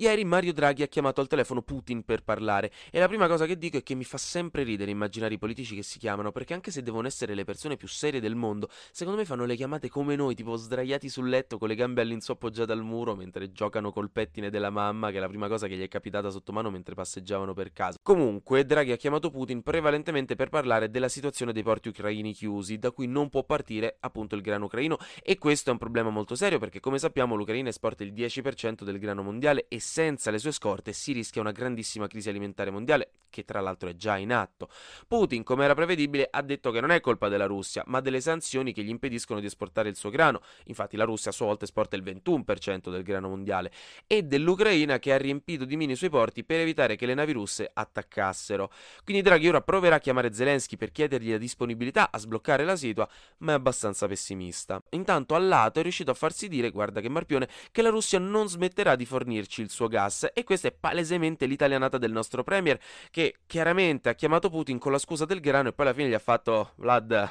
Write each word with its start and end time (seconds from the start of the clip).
Ieri 0.00 0.24
Mario 0.24 0.52
Draghi 0.52 0.84
ha 0.84 0.86
chiamato 0.86 1.20
al 1.20 1.26
telefono 1.26 1.60
Putin 1.60 2.04
per 2.04 2.22
parlare 2.22 2.70
e 2.92 3.00
la 3.00 3.08
prima 3.08 3.26
cosa 3.26 3.46
che 3.46 3.58
dico 3.58 3.78
è 3.78 3.82
che 3.82 3.96
mi 3.96 4.04
fa 4.04 4.16
sempre 4.16 4.62
ridere 4.62 4.92
immaginare 4.92 5.34
i 5.34 5.38
politici 5.38 5.74
che 5.74 5.82
si 5.82 5.98
chiamano, 5.98 6.30
perché 6.30 6.54
anche 6.54 6.70
se 6.70 6.84
devono 6.84 7.08
essere 7.08 7.34
le 7.34 7.42
persone 7.42 7.76
più 7.76 7.88
serie 7.88 8.20
del 8.20 8.36
mondo, 8.36 8.68
secondo 8.92 9.18
me 9.18 9.24
fanno 9.24 9.44
le 9.44 9.56
chiamate 9.56 9.88
come 9.88 10.14
noi, 10.14 10.36
tipo 10.36 10.54
sdraiati 10.54 11.08
sul 11.08 11.28
letto 11.28 11.58
con 11.58 11.66
le 11.66 11.74
gambe 11.74 12.00
all'insù 12.00 12.30
appoggiate 12.30 12.70
al 12.70 12.84
muro 12.84 13.16
mentre 13.16 13.50
giocano 13.50 13.90
col 13.90 14.12
pettine 14.12 14.50
della 14.50 14.70
mamma, 14.70 15.10
che 15.10 15.16
è 15.16 15.20
la 15.20 15.26
prima 15.26 15.48
cosa 15.48 15.66
che 15.66 15.74
gli 15.76 15.82
è 15.82 15.88
capitata 15.88 16.30
sotto 16.30 16.52
mano 16.52 16.70
mentre 16.70 16.94
passeggiavano 16.94 17.52
per 17.52 17.72
casa. 17.72 17.98
Comunque, 18.00 18.64
Draghi 18.64 18.92
ha 18.92 18.96
chiamato 18.96 19.30
Putin 19.30 19.62
prevalentemente 19.62 20.36
per 20.36 20.48
parlare 20.48 20.90
della 20.90 21.08
situazione 21.08 21.52
dei 21.52 21.64
porti 21.64 21.88
ucraini 21.88 22.34
chiusi, 22.34 22.78
da 22.78 22.92
cui 22.92 23.08
non 23.08 23.28
può 23.30 23.42
partire 23.42 23.96
appunto 23.98 24.36
il 24.36 24.42
grano 24.42 24.66
ucraino 24.66 24.96
e 25.24 25.38
questo 25.38 25.70
è 25.70 25.72
un 25.72 25.78
problema 25.78 26.10
molto 26.10 26.36
serio 26.36 26.60
perché 26.60 26.78
come 26.78 27.00
sappiamo 27.00 27.34
l'Ucraina 27.34 27.68
esporta 27.68 28.04
il 28.04 28.12
10% 28.12 28.84
del 28.84 29.00
grano 29.00 29.24
mondiale 29.24 29.66
e 29.66 29.86
senza 29.88 30.30
le 30.30 30.38
sue 30.38 30.52
scorte 30.52 30.92
si 30.92 31.12
rischia 31.12 31.40
una 31.40 31.50
grandissima 31.50 32.06
crisi 32.06 32.28
alimentare 32.28 32.70
mondiale, 32.70 33.12
che 33.30 33.44
tra 33.44 33.60
l'altro 33.60 33.88
è 33.88 33.96
già 33.96 34.18
in 34.18 34.32
atto. 34.32 34.68
Putin, 35.06 35.42
come 35.42 35.64
era 35.64 35.74
prevedibile, 35.74 36.28
ha 36.30 36.42
detto 36.42 36.70
che 36.70 36.80
non 36.80 36.90
è 36.90 37.00
colpa 37.00 37.28
della 37.28 37.46
Russia, 37.46 37.82
ma 37.86 38.00
delle 38.00 38.20
sanzioni 38.20 38.72
che 38.72 38.82
gli 38.82 38.90
impediscono 38.90 39.40
di 39.40 39.46
esportare 39.46 39.88
il 39.88 39.96
suo 39.96 40.10
grano. 40.10 40.42
Infatti 40.64 40.96
la 40.96 41.04
Russia 41.04 41.30
a 41.30 41.34
sua 41.34 41.46
volta 41.46 41.64
esporta 41.64 41.96
il 41.96 42.02
21% 42.02 42.90
del 42.90 43.02
grano 43.02 43.28
mondiale 43.28 43.72
e 44.06 44.24
dell'Ucraina 44.24 44.98
che 44.98 45.12
ha 45.12 45.16
riempito 45.16 45.64
di 45.64 45.76
mine 45.76 45.92
i 45.92 45.96
suoi 45.96 46.10
porti 46.10 46.44
per 46.44 46.60
evitare 46.60 46.96
che 46.96 47.06
le 47.06 47.14
navi 47.14 47.32
russe 47.32 47.70
attaccassero. 47.72 48.70
Quindi 49.04 49.22
Draghi 49.22 49.48
ora 49.48 49.62
proverà 49.62 49.96
a 49.96 50.00
chiamare 50.00 50.32
Zelensky 50.32 50.76
per 50.76 50.92
chiedergli 50.92 51.30
la 51.30 51.38
disponibilità 51.38 52.10
a 52.10 52.18
sbloccare 52.18 52.64
la 52.64 52.76
situa, 52.76 53.08
ma 53.38 53.52
è 53.52 53.54
abbastanza 53.54 54.06
pessimista. 54.06 54.82
Intanto 54.90 55.34
al 55.34 55.48
lato 55.48 55.80
è 55.80 55.82
riuscito 55.82 56.10
a 56.10 56.14
farsi 56.14 56.46
dire, 56.48 56.70
guarda 56.70 57.00
che 57.00 57.08
marpione, 57.08 57.48
che 57.72 57.80
la 57.80 57.88
Russia 57.88 58.18
non 58.18 58.48
smetterà 58.48 58.96
di 58.96 59.06
fornirci 59.06 59.62
il 59.62 59.70
suo 59.70 59.77
gas 59.86 60.28
e 60.32 60.42
questa 60.42 60.68
è 60.68 60.72
palesemente 60.72 61.46
l'italianata 61.46 61.98
del 61.98 62.10
nostro 62.10 62.42
premier 62.42 62.78
che 63.10 63.36
chiaramente 63.46 64.08
ha 64.08 64.14
chiamato 64.14 64.50
Putin 64.50 64.78
con 64.78 64.90
la 64.90 64.98
scusa 64.98 65.24
del 65.24 65.40
grano 65.40 65.68
e 65.68 65.72
poi 65.72 65.86
alla 65.86 65.94
fine 65.94 66.08
gli 66.08 66.14
ha 66.14 66.18
fatto 66.18 66.72
Vlad 66.76 67.28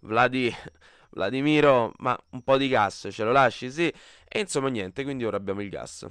Vladi 0.00 0.52
Vladimiro, 1.10 1.92
ma 1.98 2.18
un 2.30 2.42
po' 2.42 2.56
di 2.56 2.68
gas 2.68 3.08
ce 3.10 3.24
lo 3.24 3.32
lasci, 3.32 3.70
sì? 3.70 3.92
E 4.26 4.40
insomma 4.40 4.68
niente, 4.68 5.02
quindi 5.04 5.24
ora 5.24 5.36
abbiamo 5.36 5.60
il 5.62 5.68
gas. 5.68 6.06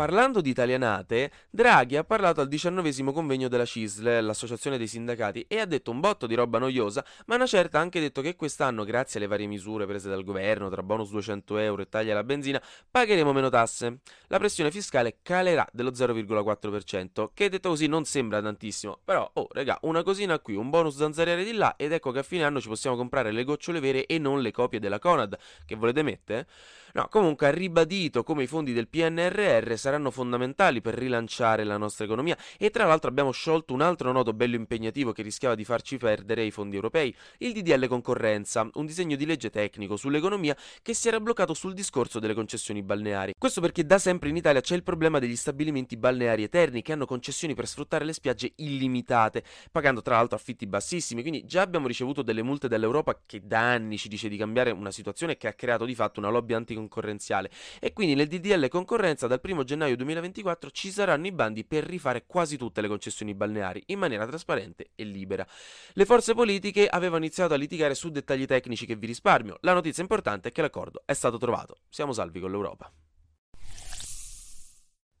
Parlando 0.00 0.40
di 0.40 0.48
italianate, 0.48 1.30
Draghi 1.50 1.98
ha 1.98 2.04
parlato 2.04 2.40
al 2.40 2.48
diciannovesimo 2.48 3.12
convegno 3.12 3.48
della 3.48 3.66
CISL, 3.66 4.24
l'associazione 4.24 4.78
dei 4.78 4.86
sindacati, 4.86 5.44
e 5.46 5.58
ha 5.58 5.66
detto 5.66 5.90
un 5.90 6.00
botto 6.00 6.26
di 6.26 6.34
roba 6.34 6.58
noiosa, 6.58 7.04
ma 7.26 7.34
una 7.34 7.44
certa 7.44 7.76
ha 7.76 7.82
anche 7.82 8.00
detto 8.00 8.22
che 8.22 8.34
quest'anno, 8.34 8.84
grazie 8.84 9.18
alle 9.18 9.28
varie 9.28 9.46
misure 9.46 9.84
prese 9.84 10.08
dal 10.08 10.24
governo, 10.24 10.70
tra 10.70 10.82
bonus 10.82 11.10
200 11.10 11.58
euro 11.58 11.82
e 11.82 11.90
taglia 11.90 12.12
alla 12.12 12.24
benzina, 12.24 12.62
pagheremo 12.90 13.30
meno 13.34 13.50
tasse. 13.50 13.98
La 14.28 14.38
pressione 14.38 14.70
fiscale 14.70 15.18
calerà 15.20 15.68
dello 15.70 15.90
0,4%, 15.90 17.28
che 17.34 17.50
detto 17.50 17.68
così 17.68 17.86
non 17.86 18.06
sembra 18.06 18.40
tantissimo, 18.40 19.00
però, 19.04 19.30
oh, 19.34 19.48
regà, 19.50 19.78
una 19.82 20.02
cosina 20.02 20.38
qui, 20.38 20.54
un 20.54 20.70
bonus 20.70 20.96
zanzariere 20.96 21.44
di 21.44 21.52
là, 21.52 21.74
ed 21.76 21.92
ecco 21.92 22.10
che 22.10 22.20
a 22.20 22.22
fine 22.22 22.44
anno 22.44 22.58
ci 22.58 22.68
possiamo 22.68 22.96
comprare 22.96 23.32
le 23.32 23.44
gocciole 23.44 23.80
vere 23.80 24.06
e 24.06 24.16
non 24.16 24.40
le 24.40 24.50
copie 24.50 24.80
della 24.80 24.98
Conad. 24.98 25.36
Che 25.66 25.74
volete 25.74 26.02
mettere? 26.02 26.46
No, 26.92 27.06
comunque 27.08 27.46
ha 27.46 27.50
ribadito 27.50 28.24
come 28.24 28.42
i 28.42 28.46
fondi 28.48 28.72
del 28.72 28.88
PNRR 28.88 29.76
saranno 29.76 29.89
fondamentali 30.10 30.80
per 30.80 30.94
rilanciare 30.94 31.64
la 31.64 31.76
nostra 31.76 32.04
economia. 32.04 32.36
E 32.58 32.70
tra 32.70 32.84
l'altro 32.84 33.08
abbiamo 33.08 33.32
sciolto 33.32 33.72
un 33.72 33.80
altro 33.80 34.12
nodo 34.12 34.32
bello 34.32 34.56
impegnativo 34.56 35.12
che 35.12 35.22
rischiava 35.22 35.54
di 35.54 35.64
farci 35.64 35.96
perdere 35.96 36.44
i 36.44 36.50
fondi 36.50 36.76
europei, 36.76 37.14
il 37.38 37.52
DDL 37.52 37.86
concorrenza, 37.88 38.68
un 38.74 38.86
disegno 38.86 39.16
di 39.16 39.26
legge 39.26 39.50
tecnico 39.50 39.96
sull'economia 39.96 40.56
che 40.82 40.94
si 40.94 41.08
era 41.08 41.18
bloccato 41.18 41.54
sul 41.54 41.74
discorso 41.74 42.18
delle 42.18 42.34
concessioni 42.34 42.82
balneari. 42.82 43.34
Questo 43.36 43.60
perché 43.60 43.84
da 43.84 43.98
sempre 43.98 44.28
in 44.28 44.36
Italia 44.36 44.60
c'è 44.60 44.74
il 44.74 44.82
problema 44.82 45.18
degli 45.18 45.36
stabilimenti 45.36 45.96
balneari 45.96 46.42
eterni 46.42 46.82
che 46.82 46.92
hanno 46.92 47.06
concessioni 47.06 47.54
per 47.54 47.66
sfruttare 47.66 48.04
le 48.04 48.12
spiagge 48.12 48.52
illimitate, 48.56 49.42
pagando 49.72 50.02
tra 50.02 50.16
l'altro 50.16 50.36
affitti 50.36 50.66
bassissimi, 50.66 51.22
quindi 51.22 51.44
già 51.44 51.62
abbiamo 51.62 51.86
ricevuto 51.86 52.22
delle 52.22 52.42
multe 52.42 52.68
dall'Europa 52.68 53.18
che 53.26 53.40
da 53.42 53.60
anni 53.60 53.98
ci 53.98 54.08
dice 54.08 54.28
di 54.28 54.36
cambiare 54.36 54.70
una 54.70 54.90
situazione 54.90 55.36
che 55.36 55.48
ha 55.48 55.54
creato 55.54 55.84
di 55.84 55.94
fatto 55.94 56.20
una 56.20 56.28
lobby 56.28 56.52
anticoncorrenza 56.52 56.98
concorrenziale 57.00 57.50
e 57.78 57.92
quindi 57.92 58.14
nel 58.14 58.26
DDL 58.26 58.68
concorrenza 58.68 59.26
dal 59.26 59.40
1 59.42 59.64
gennaio 59.70 59.96
2024 59.96 60.70
ci 60.70 60.90
saranno 60.90 61.26
i 61.28 61.32
bandi 61.32 61.64
per 61.64 61.84
rifare 61.84 62.24
quasi 62.26 62.56
tutte 62.56 62.80
le 62.80 62.88
concessioni 62.88 63.34
balneari 63.34 63.82
in 63.86 63.98
maniera 63.98 64.26
trasparente 64.26 64.90
e 64.96 65.04
libera. 65.04 65.46
Le 65.92 66.04
forze 66.04 66.34
politiche 66.34 66.88
avevano 66.88 67.24
iniziato 67.24 67.54
a 67.54 67.56
litigare 67.56 67.94
su 67.94 68.10
dettagli 68.10 68.46
tecnici 68.46 68.84
che 68.84 68.96
vi 68.96 69.06
risparmio. 69.06 69.58
La 69.60 69.72
notizia 69.72 70.02
importante 70.02 70.48
è 70.48 70.52
che 70.52 70.62
l'accordo 70.62 71.02
è 71.04 71.12
stato 71.12 71.38
trovato. 71.38 71.78
Siamo 71.88 72.12
salvi 72.12 72.40
con 72.40 72.50
l'Europa. 72.50 72.90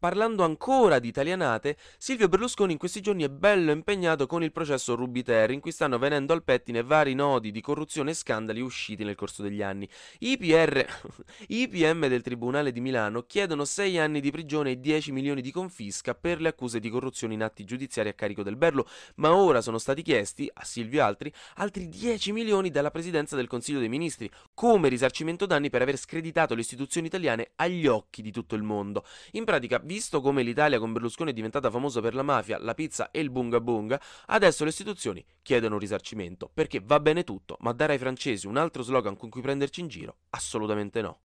Parlando 0.00 0.44
ancora 0.44 0.98
di 0.98 1.08
italianate, 1.08 1.76
Silvio 1.98 2.26
Berlusconi 2.26 2.72
in 2.72 2.78
questi 2.78 3.02
giorni 3.02 3.22
è 3.22 3.28
bello 3.28 3.70
impegnato 3.70 4.26
con 4.26 4.42
il 4.42 4.50
processo 4.50 4.94
Rubiter, 4.94 5.50
in 5.50 5.60
cui 5.60 5.72
stanno 5.72 5.98
venendo 5.98 6.32
al 6.32 6.42
pettine 6.42 6.82
vari 6.82 7.12
nodi 7.12 7.50
di 7.50 7.60
corruzione 7.60 8.12
e 8.12 8.14
scandali 8.14 8.62
usciti 8.62 9.04
nel 9.04 9.14
corso 9.14 9.42
degli 9.42 9.60
anni. 9.60 9.86
I 10.20 10.38
PR, 10.38 10.86
i 11.48 11.68
PM 11.68 12.08
del 12.08 12.22
Tribunale 12.22 12.72
di 12.72 12.80
Milano 12.80 13.24
chiedono 13.24 13.66
6 13.66 13.98
anni 13.98 14.20
di 14.22 14.30
prigione 14.30 14.70
e 14.70 14.80
10 14.80 15.12
milioni 15.12 15.42
di 15.42 15.52
confisca 15.52 16.14
per 16.14 16.40
le 16.40 16.48
accuse 16.48 16.80
di 16.80 16.88
corruzione 16.88 17.34
in 17.34 17.42
atti 17.42 17.64
giudiziari 17.64 18.08
a 18.08 18.14
carico 18.14 18.42
del 18.42 18.56
Berlo, 18.56 18.88
ma 19.16 19.34
ora 19.34 19.60
sono 19.60 19.76
stati 19.76 20.00
chiesti, 20.00 20.50
a 20.50 20.64
Silvio 20.64 21.00
e 21.00 21.02
altri, 21.02 21.30
altri 21.56 21.90
10 21.90 22.32
milioni 22.32 22.70
dalla 22.70 22.90
Presidenza 22.90 23.36
del 23.36 23.48
Consiglio 23.48 23.80
dei 23.80 23.90
Ministri, 23.90 24.30
come 24.54 24.88
risarcimento 24.88 25.44
danni 25.44 25.68
per 25.68 25.82
aver 25.82 25.98
screditato 25.98 26.54
le 26.54 26.62
istituzioni 26.62 27.08
italiane 27.08 27.50
agli 27.56 27.86
occhi 27.86 28.22
di 28.22 28.32
tutto 28.32 28.54
il 28.54 28.62
mondo. 28.62 29.04
In 29.32 29.44
pratica, 29.44 29.78
Visto 29.90 30.20
come 30.20 30.44
l'Italia 30.44 30.78
con 30.78 30.92
Berlusconi 30.92 31.32
è 31.32 31.34
diventata 31.34 31.68
famosa 31.68 32.00
per 32.00 32.14
la 32.14 32.22
mafia, 32.22 32.60
la 32.60 32.74
pizza 32.74 33.10
e 33.10 33.18
il 33.18 33.28
bunga 33.28 33.60
bunga, 33.60 34.00
adesso 34.26 34.62
le 34.62 34.70
istituzioni 34.70 35.24
chiedono 35.42 35.74
un 35.74 35.80
risarcimento, 35.80 36.48
perché 36.54 36.80
va 36.80 37.00
bene 37.00 37.24
tutto, 37.24 37.56
ma 37.58 37.72
dare 37.72 37.94
ai 37.94 37.98
francesi 37.98 38.46
un 38.46 38.56
altro 38.56 38.84
slogan 38.84 39.16
con 39.16 39.28
cui 39.28 39.40
prenderci 39.40 39.80
in 39.80 39.88
giro? 39.88 40.18
Assolutamente 40.30 41.02
no. 41.02 41.22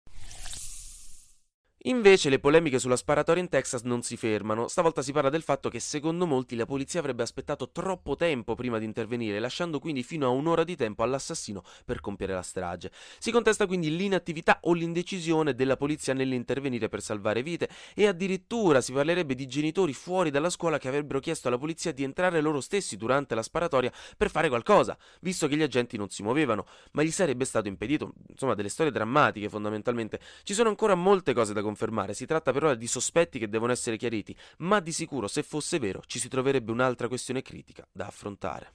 Invece 1.88 2.28
le 2.28 2.38
polemiche 2.38 2.78
sulla 2.78 2.96
sparatoria 2.96 3.42
in 3.42 3.48
Texas 3.48 3.80
non 3.80 4.02
si 4.02 4.18
fermano, 4.18 4.68
stavolta 4.68 5.00
si 5.00 5.10
parla 5.10 5.30
del 5.30 5.40
fatto 5.40 5.70
che 5.70 5.80
secondo 5.80 6.26
molti 6.26 6.54
la 6.54 6.66
polizia 6.66 7.00
avrebbe 7.00 7.22
aspettato 7.22 7.70
troppo 7.70 8.14
tempo 8.14 8.54
prima 8.54 8.78
di 8.78 8.84
intervenire, 8.84 9.38
lasciando 9.38 9.78
quindi 9.78 10.02
fino 10.02 10.26
a 10.26 10.28
un'ora 10.28 10.64
di 10.64 10.76
tempo 10.76 11.02
all'assassino 11.02 11.62
per 11.86 12.00
compiere 12.00 12.34
la 12.34 12.42
strage. 12.42 12.90
Si 13.18 13.30
contesta 13.30 13.66
quindi 13.66 13.96
l'inattività 13.96 14.58
o 14.64 14.74
l'indecisione 14.74 15.54
della 15.54 15.78
polizia 15.78 16.12
nell'intervenire 16.12 16.90
per 16.90 17.00
salvare 17.00 17.42
vite 17.42 17.70
e 17.94 18.06
addirittura 18.06 18.82
si 18.82 18.92
parlerebbe 18.92 19.34
di 19.34 19.46
genitori 19.46 19.94
fuori 19.94 20.28
dalla 20.30 20.50
scuola 20.50 20.76
che 20.76 20.88
avrebbero 20.88 21.20
chiesto 21.20 21.48
alla 21.48 21.56
polizia 21.56 21.92
di 21.92 22.02
entrare 22.02 22.42
loro 22.42 22.60
stessi 22.60 22.98
durante 22.98 23.34
la 23.34 23.42
sparatoria 23.42 23.90
per 24.14 24.28
fare 24.28 24.50
qualcosa, 24.50 24.94
visto 25.22 25.48
che 25.48 25.56
gli 25.56 25.62
agenti 25.62 25.96
non 25.96 26.10
si 26.10 26.22
muovevano, 26.22 26.66
ma 26.92 27.02
gli 27.02 27.10
sarebbe 27.10 27.46
stato 27.46 27.66
impedito, 27.66 28.12
insomma 28.28 28.52
delle 28.52 28.68
storie 28.68 28.92
drammatiche 28.92 29.48
fondamentalmente. 29.48 30.20
Ci 30.42 30.52
sono 30.52 30.68
ancora 30.68 30.94
molte 30.94 31.32
cose 31.32 31.54
da 31.54 31.62
confermare, 31.78 32.12
si 32.14 32.26
tratta 32.26 32.52
per 32.52 32.64
ora 32.64 32.74
di 32.74 32.88
sospetti 32.88 33.38
che 33.38 33.48
devono 33.48 33.70
essere 33.70 33.96
chiariti, 33.96 34.36
ma 34.58 34.80
di 34.80 34.90
sicuro 34.90 35.28
se 35.28 35.44
fosse 35.44 35.78
vero 35.78 36.02
ci 36.06 36.18
si 36.18 36.28
troverebbe 36.28 36.72
un'altra 36.72 37.06
questione 37.06 37.40
critica 37.40 37.86
da 37.92 38.06
affrontare. 38.06 38.72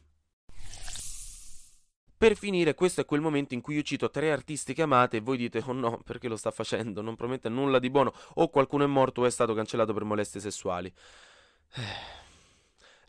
Per 2.16 2.38
finire, 2.38 2.74
questo 2.74 3.02
è 3.02 3.06
quel 3.06 3.19
momento 3.19 3.53
in 3.53 3.59
cui 3.59 3.75
io 3.75 3.81
cito 3.81 4.09
tre 4.09 4.31
artisti 4.31 4.74
che 4.74 4.84
amate 4.84 5.18
e 5.18 5.19
voi 5.19 5.36
dite 5.36 5.62
oh 5.66 5.74
no, 5.74 6.00
perché 6.06 6.30
lo 6.30 6.38
sta 6.38 6.52
facendo? 6.52 7.02
Non 7.02 7.18
promette 7.18 7.50
nulla 7.50 7.80
di 7.80 7.90
buono 7.90 8.13
o 8.36 8.47
qualcuno 8.47 8.86
è 8.86 8.88
morto 8.88 9.22
o 9.22 9.25
è 9.25 9.30
stato 9.30 9.53
cancellato 9.53 9.94
per 9.94 10.06
molestie 10.06 10.40
sessuali. 10.40 10.94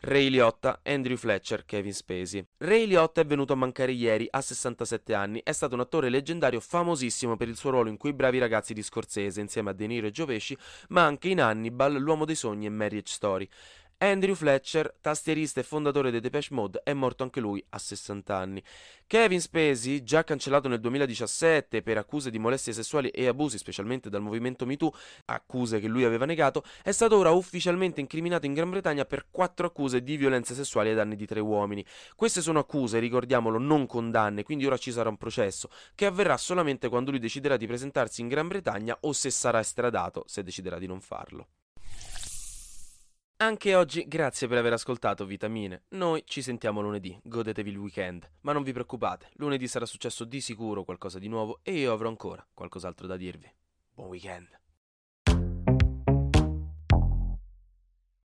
Ray 0.07 0.29
Liotta, 0.29 0.81
Andrew 0.83 1.17
Fletcher, 1.17 1.65
Kevin 1.65 1.91
Spacey. 1.91 2.45
Ray 2.57 2.85
Liotta 2.85 3.21
è 3.21 3.25
venuto 3.25 3.53
a 3.53 3.55
mancare 3.55 3.91
ieri, 3.91 4.27
a 4.29 4.39
67 4.39 5.15
anni. 5.15 5.41
È 5.43 5.51
stato 5.51 5.73
un 5.73 5.79
attore 5.79 6.09
leggendario 6.09 6.59
famosissimo 6.59 7.35
per 7.35 7.47
il 7.47 7.57
suo 7.57 7.71
ruolo 7.71 7.89
in 7.89 7.97
Quei 7.97 8.13
bravi 8.13 8.37
ragazzi 8.37 8.75
di 8.75 8.83
Scorsese, 8.83 9.41
insieme 9.41 9.71
a 9.71 9.73
De 9.73 9.87
Niro 9.87 10.05
e 10.05 10.11
Joe 10.11 10.27
Pesci, 10.27 10.55
ma 10.89 11.05
anche 11.05 11.29
in 11.29 11.41
Hannibal, 11.41 11.95
L'uomo 11.95 12.25
dei 12.25 12.35
sogni 12.35 12.67
e 12.67 12.69
Marriage 12.69 13.11
Story. 13.11 13.49
Andrew 13.97 14.35
Fletcher, 14.35 14.93
tastierista 14.99 15.61
e 15.61 15.63
fondatore 15.63 16.11
dei 16.11 16.19
Depeche 16.19 16.53
Mode, 16.53 16.81
è 16.83 16.91
morto 16.91 17.23
anche 17.23 17.39
lui 17.39 17.65
a 17.69 17.79
60 17.79 18.35
anni. 18.35 18.61
Kevin 19.07 19.39
Spacey, 19.39 20.03
già 20.03 20.25
cancellato 20.25 20.67
nel 20.67 20.81
2017 20.81 21.81
per 21.81 21.97
accuse 21.97 22.29
di 22.29 22.37
molestie 22.37 22.73
sessuali 22.73 23.07
e 23.09 23.27
abusi, 23.27 23.57
specialmente 23.57 24.09
dal 24.09 24.21
movimento 24.21 24.65
MeToo, 24.65 24.93
accuse 25.25 25.79
che 25.79 25.87
lui 25.87 26.03
aveva 26.03 26.25
negato, 26.25 26.65
è 26.83 26.91
stato 26.91 27.17
ora 27.17 27.31
ufficialmente 27.31 28.01
incriminato 28.01 28.45
in 28.45 28.53
Gran 28.53 28.69
Bretagna 28.69 29.05
per 29.05 29.27
quattro 29.31 29.67
accuse 29.67 30.03
di 30.03 30.17
violenze 30.17 30.53
sessuali 30.55 30.89
ai 30.89 30.95
danni 30.95 31.15
di 31.15 31.25
tre 31.25 31.39
uomini. 31.39 31.85
Queste 32.17 32.41
sono 32.41 32.59
accuse, 32.59 32.99
ricordiamolo, 32.99 33.57
non 33.59 33.87
condanne, 33.87 34.43
quindi 34.43 34.65
ora 34.65 34.75
ci 34.77 34.91
sarà 34.91 35.07
un 35.07 35.17
processo, 35.17 35.69
che 35.95 36.05
avverrà 36.05 36.35
solamente 36.35 36.89
quando 36.89 37.11
lui 37.11 37.19
deciderà 37.21 37.55
di 37.55 37.65
presentarsi 37.65 38.19
in 38.19 38.27
Gran 38.27 38.49
Bretagna 38.49 38.97
o 39.01 39.13
se 39.13 39.29
sarà 39.29 39.61
estradato, 39.61 40.25
se 40.27 40.43
deciderà 40.43 40.79
di 40.79 40.87
non 40.87 40.99
farlo. 40.99 41.47
Anche 43.37 43.75
oggi 43.75 44.07
grazie 44.07 44.47
per 44.47 44.57
aver 44.57 44.71
ascoltato 44.71 45.25
Vitamine. 45.25 45.83
Noi 45.89 46.23
ci 46.25 46.41
sentiamo 46.41 46.79
lunedì, 46.79 47.19
godetevi 47.21 47.69
il 47.69 47.77
weekend. 47.77 48.29
Ma 48.41 48.53
non 48.53 48.63
vi 48.63 48.71
preoccupate, 48.71 49.31
lunedì 49.33 49.67
sarà 49.67 49.85
successo 49.85 50.23
di 50.23 50.39
sicuro 50.39 50.85
qualcosa 50.85 51.19
di 51.19 51.27
nuovo 51.27 51.59
e 51.61 51.73
io 51.73 51.91
avrò 51.91 52.07
ancora 52.07 52.47
qualcos'altro 52.53 53.07
da 53.07 53.17
dirvi. 53.17 53.53
Buon 53.93 54.07
weekend. 54.07 54.47